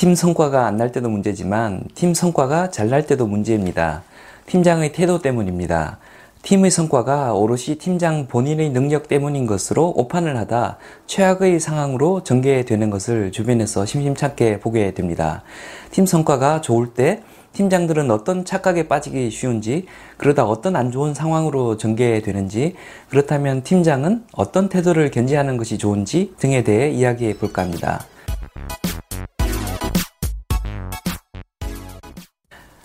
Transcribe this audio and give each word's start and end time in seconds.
팀 0.00 0.14
성과가 0.14 0.64
안 0.64 0.78
날 0.78 0.92
때도 0.92 1.10
문제지만 1.10 1.84
팀 1.94 2.14
성과가 2.14 2.70
잘 2.70 2.88
날 2.88 3.06
때도 3.06 3.26
문제입니다. 3.26 4.02
팀장의 4.46 4.92
태도 4.92 5.20
때문입니다. 5.20 5.98
팀의 6.40 6.70
성과가 6.70 7.34
오롯이 7.34 7.76
팀장 7.78 8.26
본인의 8.26 8.70
능력 8.70 9.08
때문인 9.08 9.46
것으로 9.46 9.92
오판을 9.94 10.38
하다 10.38 10.78
최악의 11.04 11.60
상황으로 11.60 12.22
전개되는 12.22 12.88
것을 12.88 13.30
주변에서 13.30 13.84
심심찮게 13.84 14.60
보게 14.60 14.94
됩니다. 14.94 15.42
팀 15.90 16.06
성과가 16.06 16.62
좋을 16.62 16.94
때 16.94 17.22
팀장들은 17.52 18.10
어떤 18.10 18.46
착각에 18.46 18.88
빠지기 18.88 19.30
쉬운지, 19.30 19.84
그러다 20.16 20.46
어떤 20.46 20.76
안 20.76 20.92
좋은 20.92 21.12
상황으로 21.12 21.76
전개되는지, 21.76 22.74
그렇다면 23.10 23.64
팀장은 23.64 24.24
어떤 24.32 24.70
태도를 24.70 25.10
견지하는 25.10 25.58
것이 25.58 25.76
좋은지 25.76 26.32
등에 26.38 26.64
대해 26.64 26.88
이야기해 26.88 27.34
볼까 27.36 27.60
합니다. 27.60 28.06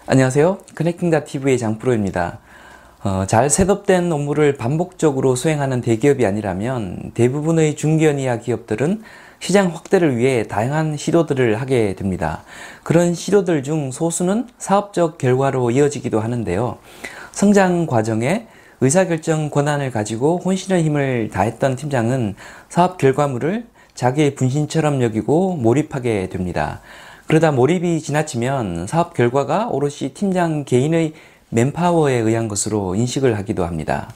안녕하세요. 0.07 0.59
커넥팅다 0.75 1.23
TV의 1.23 1.57
장프로입니다. 1.57 2.37
어, 3.03 3.25
잘 3.25 3.49
셋업된 3.49 4.11
업무를 4.11 4.55
반복적으로 4.55 5.35
수행하는 5.35 5.81
대기업이 5.81 6.23
아니라면 6.27 7.11
대부분의 7.15 7.75
중견 7.75 8.19
이하 8.19 8.37
기업들은 8.37 9.01
시장 9.39 9.73
확대를 9.73 10.17
위해 10.17 10.43
다양한 10.43 10.95
시도들을 10.95 11.59
하게 11.59 11.95
됩니다. 11.95 12.43
그런 12.83 13.15
시도들 13.15 13.63
중 13.63 13.89
소수는 13.89 14.47
사업적 14.59 15.17
결과로 15.17 15.71
이어지기도 15.71 16.19
하는데요. 16.19 16.77
성장 17.31 17.87
과정에 17.87 18.45
의사결정 18.81 19.49
권한을 19.49 19.89
가지고 19.89 20.39
혼신의 20.45 20.83
힘을 20.83 21.31
다했던 21.33 21.77
팀장은 21.77 22.35
사업 22.69 22.99
결과물을 22.99 23.65
자기의 23.95 24.35
분신처럼 24.35 25.01
여기고 25.01 25.55
몰입하게 25.55 26.29
됩니다. 26.29 26.81
그러다 27.27 27.51
몰입이 27.51 28.01
지나치면 28.01 28.85
사업 28.85 29.15
결과가 29.15 29.69
오롯이 29.69 30.13
팀장 30.13 30.63
개인의 30.63 31.13
맨파워에 31.49 32.13
의한 32.13 32.47
것으로 32.47 32.93
인식을 32.93 33.35
하기도 33.37 33.65
합니다. 33.65 34.13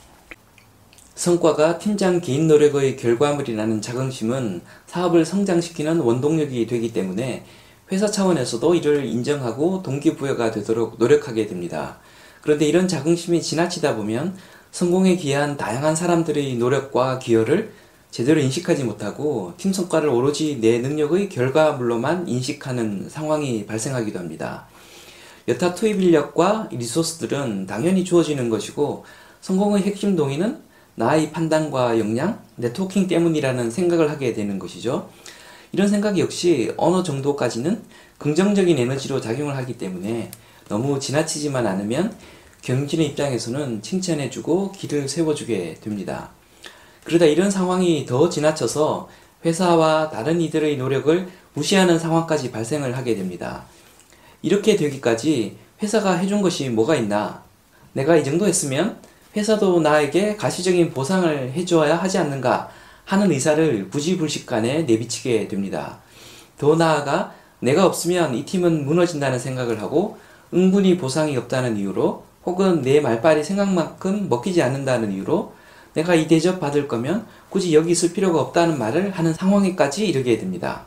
성과가 1.16 1.78
팀장 1.78 2.20
개인 2.20 2.46
노력의 2.46 2.96
결과물이라는 2.96 3.82
자긍심은 3.82 4.62
사업을 4.86 5.24
성장시키는 5.24 5.98
원동력이 6.00 6.66
되기 6.68 6.92
때문에 6.92 7.44
회사 7.90 8.06
차원에서도 8.06 8.74
이를 8.76 9.04
인정하고 9.04 9.82
동기부여가 9.82 10.52
되도록 10.52 10.94
노력하게 10.98 11.48
됩니다. 11.48 11.98
그런데 12.42 12.64
이런 12.64 12.86
자긍심이 12.86 13.42
지나치다 13.42 13.96
보면 13.96 14.36
성공에 14.70 15.16
기여한 15.16 15.56
다양한 15.56 15.96
사람들의 15.96 16.54
노력과 16.54 17.18
기여를 17.18 17.72
제대로 18.10 18.40
인식하지 18.40 18.84
못하고 18.84 19.54
팀 19.56 19.72
성과를 19.72 20.08
오로지 20.08 20.58
내 20.60 20.78
능력의 20.78 21.28
결과물로만 21.28 22.28
인식하는 22.28 23.08
상황이 23.08 23.66
발생하기도 23.66 24.18
합니다. 24.18 24.66
여타 25.48 25.74
투입 25.74 26.00
인력과 26.02 26.68
리소스들은 26.72 27.66
당연히 27.66 28.04
주어지는 28.04 28.50
것이고 28.50 29.04
성공의 29.40 29.82
핵심 29.82 30.16
동의는 30.16 30.60
나의 30.96 31.32
판단과 31.32 31.98
역량, 31.98 32.40
네트워킹 32.56 33.06
때문이라는 33.06 33.70
생각을 33.70 34.10
하게 34.10 34.32
되는 34.32 34.58
것이죠. 34.58 35.08
이런 35.72 35.88
생각 35.88 36.18
역시 36.18 36.72
어느 36.76 37.02
정도까지는 37.02 37.82
긍정적인 38.18 38.76
에너지로 38.76 39.20
작용을 39.20 39.56
하기 39.56 39.78
때문에 39.78 40.30
너무 40.68 40.98
지나치지만 41.00 41.66
않으면 41.66 42.14
경진의 42.62 43.06
입장에서는 43.08 43.82
칭찬해주고 43.82 44.72
길을 44.72 45.08
세워주게 45.08 45.76
됩니다. 45.80 46.30
그러다 47.04 47.24
이런 47.24 47.50
상황이 47.50 48.06
더 48.06 48.28
지나쳐서 48.28 49.08
회사와 49.44 50.10
다른 50.10 50.40
이들의 50.40 50.76
노력을 50.76 51.28
무시하는 51.54 51.98
상황까지 51.98 52.50
발생을 52.50 52.96
하게 52.96 53.16
됩니다. 53.16 53.64
이렇게 54.42 54.76
되기까지 54.76 55.56
회사가 55.82 56.14
해준 56.14 56.42
것이 56.42 56.68
뭐가 56.68 56.96
있나? 56.96 57.42
내가 57.92 58.16
이 58.16 58.24
정도 58.24 58.46
했으면 58.46 58.98
회사도 59.36 59.80
나에게 59.80 60.36
가시적인 60.36 60.92
보상을 60.92 61.52
해주어야 61.52 61.96
하지 61.96 62.18
않는가 62.18 62.70
하는 63.04 63.30
의사를 63.30 63.88
부지불식간에 63.88 64.82
내비치게 64.82 65.48
됩니다. 65.48 65.98
더 66.58 66.76
나아가 66.76 67.34
내가 67.60 67.86
없으면 67.86 68.34
이 68.34 68.44
팀은 68.44 68.84
무너진다는 68.84 69.38
생각을 69.38 69.80
하고 69.80 70.18
은근히 70.52 70.96
보상이 70.96 71.36
없다는 71.36 71.76
이유로 71.76 72.24
혹은 72.44 72.82
내 72.82 73.00
말빨이 73.00 73.44
생각만큼 73.44 74.28
먹히지 74.28 74.62
않는다는 74.62 75.12
이유로 75.12 75.52
내가 75.94 76.14
이 76.14 76.26
대접 76.28 76.60
받을 76.60 76.86
거면 76.88 77.26
굳이 77.48 77.74
여기 77.74 77.92
있을 77.92 78.12
필요가 78.12 78.40
없다는 78.40 78.78
말을 78.78 79.10
하는 79.10 79.32
상황에까지 79.32 80.06
이르게 80.06 80.38
됩니다. 80.38 80.86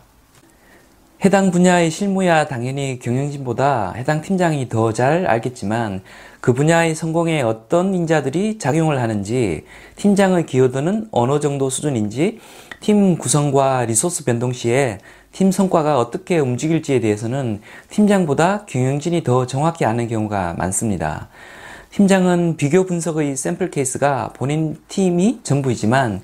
해당 1.26 1.52
분야의 1.52 1.90
실무야 1.90 2.48
당연히 2.48 3.00
경영진보다 3.00 3.94
해당 3.96 4.22
팀장이 4.22 4.68
더 4.68 4.92
잘 4.92 5.26
알겠지만 5.26 6.02
그 6.42 6.52
분야의 6.52 6.96
성공에 6.96 7.42
어떤 7.44 7.94
인자들이 7.96 8.58
작용을 8.58 9.00
하는지 9.02 9.64
팀장의 9.96 10.46
기여도는 10.46 11.08
어느 11.12 11.40
정도 11.40 11.70
수준인지 11.70 12.40
팀 12.82 13.18
구성과 13.18 13.86
리소스 13.86 14.26
변동 14.26 14.52
시에 14.52 14.98
팀 15.32 15.50
성과가 15.50 15.98
어떻게 15.98 16.40
움직일지에 16.40 17.00
대해서는 17.00 17.62
팀장보다 17.90 18.66
경영진이 18.66 19.24
더 19.24 19.48
정확히 19.48 19.86
아는 19.86 20.10
경우가 20.10 20.56
많습니다. 20.58 21.30
팀장은 21.94 22.58
비교 22.58 22.88
분석의 22.88 23.36
샘플 23.38 23.70
케이스가 23.70 24.34
본인 24.34 24.78
팀이 24.88 25.42
전부이지만 25.44 26.22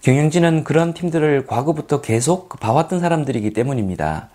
경영진은 0.00 0.64
그런 0.64 0.94
팀들을 0.94 1.46
과거부터 1.46 2.00
계속 2.00 2.58
봐왔던 2.58 3.00
사람들이기 3.00 3.52
때문입니다. 3.52 4.30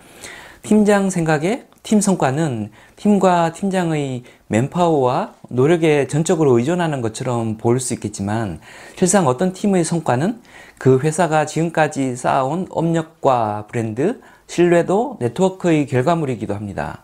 팀장 0.62 1.10
생각에 1.10 1.66
팀 1.82 2.00
성과는 2.00 2.70
팀과 2.96 3.54
팀장의 3.54 4.22
맨파워와 4.46 5.34
노력에 5.50 6.06
전적으로 6.06 6.60
의존하는 6.60 7.02
것처럼 7.02 7.58
보일 7.58 7.80
수 7.80 7.96
있겠지만 7.96 8.60
실상 8.96 9.26
어떤 9.26 9.54
팀의 9.54 9.84
성과는 9.84 10.44
그 10.78 11.00
회사가 11.00 11.48
지금까지 11.48 12.16
쌓아온 12.16 12.68
업력과 12.70 13.66
브랜드, 13.68 14.22
신뢰도, 14.46 15.18
네트워크의 15.22 15.88
결과물이기도 15.88 16.54
합니다. 16.54 17.04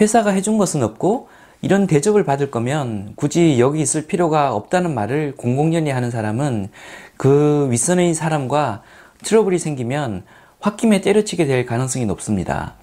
회사가 0.00 0.30
해준 0.30 0.58
것은 0.58 0.82
없고 0.82 1.28
이런 1.62 1.86
대접을 1.86 2.24
받을 2.24 2.50
거면 2.50 3.12
굳이 3.16 3.60
여기 3.60 3.80
있을 3.82 4.06
필요가 4.06 4.54
없다는 4.54 4.94
말을 4.94 5.34
공공연히 5.36 5.90
하는 5.90 6.10
사람은 6.10 6.68
그 7.16 7.68
윗선의 7.70 8.14
사람과 8.14 8.82
트러블이 9.24 9.58
생기면 9.58 10.24
홧김에 10.60 11.00
때려치게 11.00 11.46
될 11.46 11.66
가능성이 11.66 12.06
높습니다. 12.06 12.74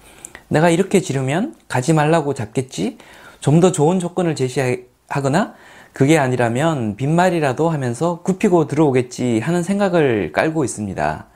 내가 0.48 0.70
이렇게 0.70 1.00
지르면 1.00 1.54
가지 1.68 1.92
말라고 1.92 2.34
잡겠지? 2.34 2.98
좀 3.40 3.60
더 3.60 3.72
좋은 3.72 3.98
조건을 4.00 4.34
제시하거나 4.34 5.54
그게 5.92 6.18
아니라면 6.18 6.96
빈말이라도 6.96 7.70
하면서 7.70 8.20
굽히고 8.22 8.66
들어오겠지 8.66 9.40
하는 9.40 9.62
생각을 9.62 10.32
깔고 10.32 10.64
있습니다. 10.64 11.26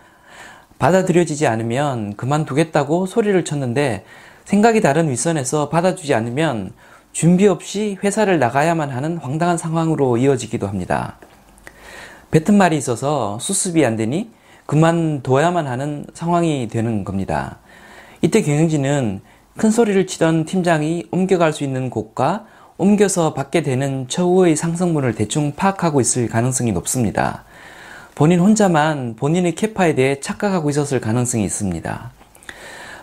받아들여지지 0.78 1.46
않으면 1.46 2.16
그만두겠다고 2.16 3.06
소리를 3.06 3.44
쳤는데 3.44 4.04
생각이 4.44 4.80
다른 4.80 5.08
윗선에서 5.08 5.68
받아주지 5.68 6.14
않으면 6.14 6.72
준비 7.12 7.46
없이 7.46 7.98
회사를 8.02 8.38
나가야만 8.38 8.90
하는 8.90 9.18
황당한 9.18 9.58
상황으로 9.58 10.16
이어지기도 10.16 10.66
합니다. 10.66 11.18
뱉은 12.30 12.56
말이 12.56 12.76
있어서 12.78 13.38
수습이 13.38 13.84
안 13.84 13.96
되니 13.96 14.30
그만둬야만 14.66 15.66
하는 15.66 16.06
상황이 16.14 16.68
되는 16.68 17.04
겁니다. 17.04 17.58
이때 18.22 18.40
경영진은 18.40 19.20
큰 19.58 19.70
소리를 19.70 20.06
치던 20.06 20.46
팀장이 20.46 21.08
옮겨갈 21.10 21.52
수 21.52 21.64
있는 21.64 21.90
곳과 21.90 22.46
옮겨서 22.78 23.34
받게 23.34 23.62
되는 23.62 24.08
처우의 24.08 24.56
상승분을 24.56 25.14
대충 25.14 25.52
파악하고 25.54 26.00
있을 26.00 26.28
가능성이 26.28 26.72
높습니다. 26.72 27.44
본인 28.14 28.40
혼자만 28.40 29.16
본인의 29.16 29.54
캐파에 29.54 29.94
대해 29.94 30.20
착각하고 30.20 30.70
있었을 30.70 31.00
가능성이 31.00 31.44
있습니다. 31.44 32.10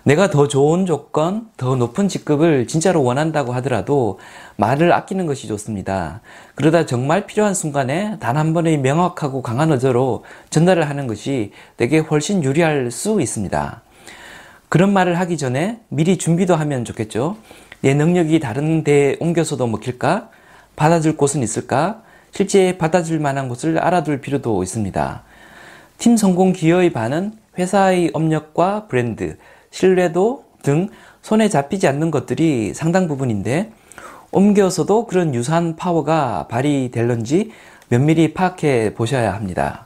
내가 0.03 0.29
더 0.29 0.47
좋은 0.47 0.85
조건, 0.85 1.49
더 1.57 1.75
높은 1.75 2.07
직급을 2.07 2.67
진짜로 2.67 3.03
원한다고 3.03 3.53
하더라도 3.53 4.19
말을 4.55 4.93
아끼는 4.93 5.25
것이 5.25 5.47
좋습니다. 5.47 6.21
그러다 6.55 6.85
정말 6.85 7.25
필요한 7.25 7.53
순간에 7.53 8.17
단 8.19 8.39
한 8.39 8.53
번의 8.53 8.77
명확하고 8.77 9.41
강한 9.41 9.71
어조로 9.71 10.23
전달을 10.49 10.89
하는 10.89 11.07
것이 11.07 11.51
내게 11.75 11.99
훨씬 11.99 12.41
유리할 12.43 12.89
수 12.89 13.19
있습니다. 13.19 13.81
그런 14.69 14.93
말을 14.93 15.19
하기 15.19 15.37
전에 15.37 15.81
미리 15.89 16.17
준비도 16.17 16.55
하면 16.55 16.85
좋겠죠. 16.85 17.35
내 17.81 17.93
능력이 17.93 18.39
다른 18.39 18.83
데에 18.85 19.17
옮겨서도 19.19 19.67
먹힐까? 19.67 20.29
받아줄 20.75 21.17
곳은 21.17 21.43
있을까? 21.43 22.01
실제 22.31 22.77
받아줄 22.77 23.19
만한 23.19 23.49
곳을 23.49 23.79
알아둘 23.79 24.21
필요도 24.21 24.63
있습니다. 24.63 25.23
팀 25.97 26.15
성공 26.15 26.53
기여의 26.53 26.93
반은 26.93 27.33
회사의 27.57 28.11
업력과 28.13 28.87
브랜드, 28.87 29.37
신뢰도 29.71 30.45
등 30.63 30.89
손에 31.21 31.49
잡히지 31.49 31.87
않는 31.87 32.11
것들이 32.11 32.73
상당 32.73 33.07
부분인데 33.07 33.71
옮겨서도 34.31 35.07
그런 35.07 35.33
유사한 35.33 35.75
파워가 35.75 36.47
발휘될런지 36.49 37.51
면밀히 37.89 38.33
파악해 38.33 38.93
보셔야 38.93 39.33
합니다. 39.33 39.85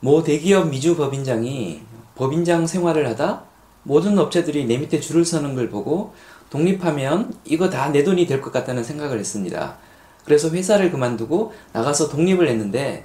모 0.00 0.22
대기업 0.22 0.68
미주 0.70 0.96
법인장이 0.96 1.80
법인장 2.16 2.66
생활을 2.66 3.06
하다 3.08 3.42
모든 3.84 4.18
업체들이 4.18 4.66
내 4.66 4.76
밑에 4.78 5.00
줄을 5.00 5.24
서는 5.24 5.54
걸 5.54 5.68
보고 5.70 6.12
독립하면 6.50 7.34
이거 7.44 7.68
다 7.70 7.90
내 7.90 8.02
돈이 8.04 8.26
될 8.26 8.40
것 8.40 8.52
같다는 8.52 8.82
생각을 8.82 9.18
했습니다. 9.18 9.76
그래서 10.24 10.50
회사를 10.50 10.90
그만두고 10.90 11.52
나가서 11.72 12.08
독립을 12.08 12.48
했는데 12.48 13.04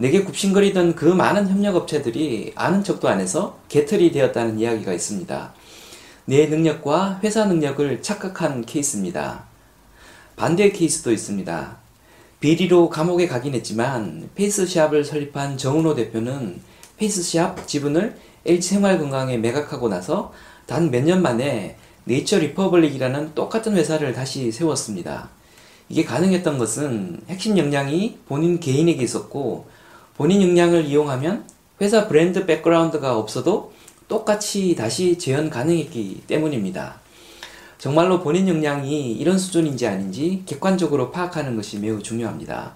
내게 0.00 0.24
굽신거리던 0.24 0.94
그 0.94 1.04
많은 1.04 1.46
협력업체들이 1.50 2.52
아는 2.54 2.82
척도 2.82 3.06
안 3.06 3.20
해서 3.20 3.58
개털이 3.68 4.10
되었다는 4.12 4.58
이야기가 4.58 4.94
있습니다. 4.94 5.52
내 6.24 6.46
능력과 6.46 7.20
회사 7.22 7.44
능력을 7.44 8.00
착각한 8.00 8.64
케이스입니다. 8.64 9.44
반대의 10.36 10.72
케이스도 10.72 11.12
있습니다. 11.12 11.76
비리로 12.40 12.88
감옥에 12.88 13.26
가긴 13.28 13.52
했지만 13.52 14.30
페이스샵을 14.36 15.04
설립한 15.04 15.58
정은호 15.58 15.94
대표는 15.94 16.62
페이스샵 16.96 17.68
지분을 17.68 18.16
LG생활건강에 18.46 19.36
매각하고 19.36 19.90
나서 19.90 20.32
단 20.64 20.90
몇 20.90 21.04
년 21.04 21.20
만에 21.20 21.76
네이처 22.04 22.38
리퍼블릭이라는 22.38 23.34
똑같은 23.34 23.76
회사를 23.76 24.14
다시 24.14 24.50
세웠습니다. 24.50 25.28
이게 25.90 26.04
가능했던 26.04 26.56
것은 26.56 27.20
핵심 27.28 27.58
역량이 27.58 28.20
본인 28.26 28.58
개인에게 28.60 29.02
있었고 29.02 29.66
본인 30.20 30.42
역량을 30.42 30.84
이용하면 30.84 31.46
회사 31.80 32.06
브랜드 32.06 32.44
백그라운드가 32.44 33.16
없어도 33.16 33.72
똑같이 34.06 34.74
다시 34.74 35.16
재현 35.16 35.48
가능했기 35.48 36.24
때문입니다. 36.26 37.00
정말로 37.78 38.20
본인 38.20 38.46
역량이 38.46 39.12
이런 39.14 39.38
수준인지 39.38 39.86
아닌지 39.86 40.42
객관적으로 40.44 41.10
파악하는 41.10 41.56
것이 41.56 41.78
매우 41.78 42.02
중요합니다. 42.02 42.74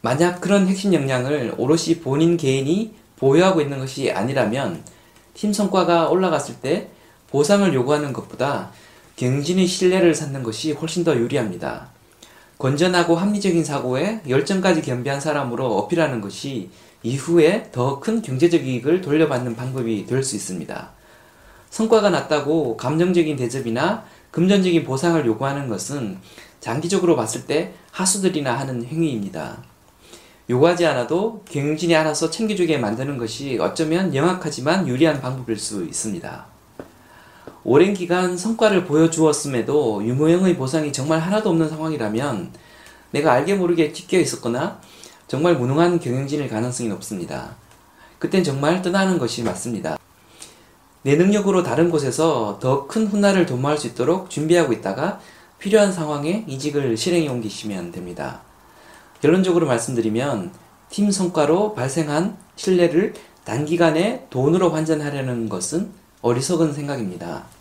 만약 0.00 0.40
그런 0.40 0.66
핵심 0.66 0.94
역량을 0.94 1.54
오롯이 1.58 2.00
본인 2.02 2.36
개인이 2.36 2.92
보유하고 3.20 3.60
있는 3.60 3.78
것이 3.78 4.10
아니라면 4.10 4.82
팀 5.32 5.52
성과가 5.52 6.08
올라갔을 6.08 6.56
때 6.56 6.88
보상을 7.30 7.72
요구하는 7.72 8.12
것보다 8.12 8.72
경진의 9.14 9.68
신뢰를 9.68 10.12
쌓는 10.12 10.42
것이 10.42 10.72
훨씬 10.72 11.04
더 11.04 11.14
유리합니다. 11.14 11.94
건전하고 12.58 13.16
합리적인 13.16 13.64
사고에 13.64 14.20
열정까지 14.28 14.82
겸비한 14.82 15.20
사람으로 15.20 15.66
어필하는 15.78 16.20
것이 16.20 16.70
이후에 17.02 17.70
더 17.70 18.00
큰 18.00 18.22
경제적 18.22 18.66
이익을 18.66 19.00
돌려받는 19.00 19.56
방법이 19.56 20.06
될 20.06 20.22
수 20.24 20.36
있습니다. 20.36 20.90
성과가 21.70 22.10
낮다고 22.10 22.76
감정적인 22.76 23.36
대접이나 23.36 24.04
금전적인 24.30 24.84
보상을 24.84 25.24
요구하는 25.26 25.68
것은 25.68 26.18
장기적으로 26.60 27.16
봤을 27.16 27.46
때 27.46 27.74
하수들이나 27.92 28.58
하는 28.58 28.84
행위입니다. 28.84 29.62
요구하지 30.48 30.86
않아도 30.86 31.42
경영진이 31.50 31.94
알아서 31.94 32.30
챙겨주게 32.30 32.78
만드는 32.78 33.18
것이 33.18 33.58
어쩌면 33.60 34.14
영악하지만 34.14 34.88
유리한 34.88 35.20
방법일 35.20 35.58
수 35.58 35.84
있습니다. 35.84 36.55
오랜 37.68 37.94
기간 37.94 38.36
성과를 38.36 38.84
보여주었음에도 38.84 40.06
유무형의 40.06 40.56
보상이 40.56 40.92
정말 40.92 41.18
하나도 41.18 41.50
없는 41.50 41.68
상황이라면 41.68 42.52
내가 43.10 43.32
알게 43.32 43.56
모르게 43.56 43.92
찢겨 43.92 44.20
있었거나 44.20 44.80
정말 45.26 45.56
무능한 45.56 45.98
경영진일 45.98 46.48
가능성이 46.48 46.88
높습니다. 46.90 47.56
그땐 48.20 48.44
정말 48.44 48.82
떠나는 48.82 49.18
것이 49.18 49.42
맞습니다. 49.42 49.98
내 51.02 51.16
능력으로 51.16 51.64
다른 51.64 51.90
곳에서 51.90 52.60
더 52.60 52.86
큰 52.86 53.08
훗날을 53.08 53.46
도모할 53.46 53.76
수 53.78 53.88
있도록 53.88 54.30
준비하고 54.30 54.72
있다가 54.72 55.18
필요한 55.58 55.92
상황에 55.92 56.44
이직을 56.46 56.96
실행해 56.96 57.26
옮기시면 57.26 57.90
됩니다. 57.90 58.42
결론적으로 59.20 59.66
말씀드리면 59.66 60.52
팀 60.88 61.10
성과로 61.10 61.74
발생한 61.74 62.36
신뢰를 62.54 63.14
단기간에 63.42 64.28
돈으로 64.30 64.70
환전하려는 64.70 65.48
것은 65.48 65.90
어리석은 66.22 66.72
생각입니다. 66.72 67.55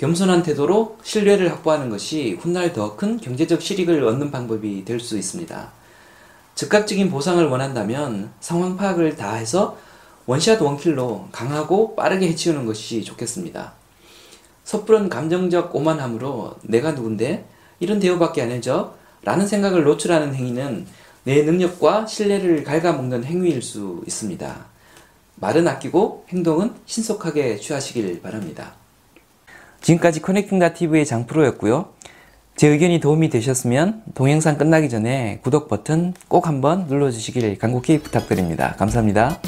겸손한 0.00 0.42
태도로 0.42 0.96
신뢰를 1.02 1.52
확보하는 1.52 1.90
것이 1.90 2.38
훗날 2.40 2.72
더 2.72 2.96
큰 2.96 3.20
경제적 3.20 3.60
실익을 3.60 4.02
얻는 4.04 4.30
방법이 4.30 4.86
될 4.86 4.98
수 4.98 5.18
있습니다. 5.18 5.72
즉각적인 6.54 7.10
보상을 7.10 7.44
원한다면 7.46 8.30
상황 8.40 8.78
파악을 8.78 9.16
다 9.16 9.34
해서 9.34 9.76
원샷 10.24 10.62
원킬로 10.62 11.28
강하고 11.32 11.96
빠르게 11.96 12.28
해치우는 12.28 12.64
것이 12.64 13.04
좋겠습니다. 13.04 13.74
섣부른 14.64 15.10
감정적 15.10 15.74
오만함으로 15.74 16.54
내가 16.62 16.92
누군데 16.92 17.44
이런 17.78 18.00
대우밖에 18.00 18.40
안 18.40 18.50
해줘 18.50 18.94
라는 19.22 19.46
생각을 19.46 19.84
노출하는 19.84 20.34
행위는 20.34 20.86
내 21.24 21.42
능력과 21.42 22.06
신뢰를 22.06 22.64
갉아먹는 22.64 23.24
행위일 23.24 23.60
수 23.60 24.02
있습니다. 24.06 24.64
말은 25.34 25.68
아끼고 25.68 26.24
행동은 26.30 26.72
신속하게 26.86 27.58
취하시길 27.58 28.22
바랍니다. 28.22 28.79
지금까지 29.80 30.20
커넥팅다TV의 30.22 31.06
장프로였고요. 31.06 31.90
제 32.56 32.68
의견이 32.68 33.00
도움이 33.00 33.30
되셨으면 33.30 34.02
동영상 34.14 34.58
끝나기 34.58 34.88
전에 34.88 35.38
구독 35.42 35.68
버튼 35.68 36.12
꼭 36.28 36.46
한번 36.46 36.86
눌러주시길 36.88 37.56
간곡히 37.58 38.00
부탁드립니다. 38.00 38.74
감사합니다. 38.76 39.40